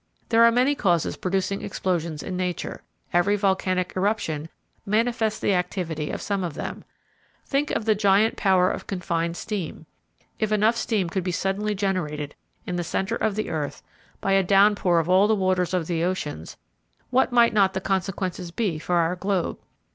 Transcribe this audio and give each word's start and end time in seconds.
There 0.29 0.43
are 0.43 0.51
many 0.51 0.73
causes 0.73 1.15
producing 1.15 1.61
explosions 1.61 2.23
in 2.23 2.35
nature, 2.35 2.81
every 3.13 3.35
volcanic 3.35 3.93
eruption 3.95 4.49
manifests 4.83 5.39
the 5.39 5.53
activity 5.53 6.09
of 6.09 6.23
some 6.23 6.43
of 6.43 6.55
them. 6.55 6.83
Think 7.45 7.69
of 7.69 7.85
the 7.85 7.93
giant 7.93 8.35
power 8.35 8.71
of 8.71 8.87
confined 8.87 9.37
steam; 9.37 9.85
if 10.39 10.51
enough 10.51 10.75
steam 10.75 11.07
could 11.07 11.23
be 11.23 11.31
suddenly 11.31 11.75
generated 11.75 12.33
in 12.65 12.77
the 12.77 12.83
center 12.83 13.15
of 13.15 13.35
the 13.35 13.51
earth 13.51 13.83
by 14.21 14.31
a 14.31 14.41
downpour 14.41 14.97
of 14.97 15.07
all 15.07 15.27
the 15.27 15.35
waters 15.35 15.71
of 15.71 15.85
the 15.85 16.03
oceans, 16.03 16.57
what 17.11 17.31
might 17.31 17.53
not 17.53 17.75
the 17.75 17.79
consequences 17.79 18.49
be 18.49 18.79
for 18.79 18.95
our 18.95 19.15
globe? 19.15 19.59